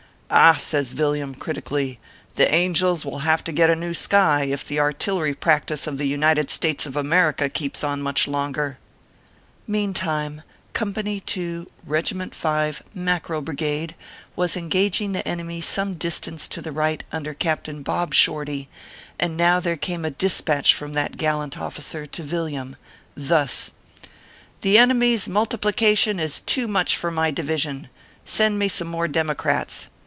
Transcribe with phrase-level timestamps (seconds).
[0.41, 1.99] "Ah!" says Yilliam, critically,"
[2.37, 6.07] the angels will have to get a new sky, if the artillery practice of the
[6.07, 8.77] United States of America keeps on much longer/
[9.67, 10.41] Meantime
[10.71, 13.95] Company 2, Begiment 5, Mackerel Brig ade,
[14.37, 18.69] was engaging the enemy some distance to the / right, under Captain Bob Shorty;
[19.19, 22.77] and now UK ro came a dispatch from that gallant officer to Villiam,
[23.17, 23.71] thus:"
[24.61, 27.89] The Enemy s Multiplication is too much for my Division.
[28.23, 29.89] Send me some more Democrats.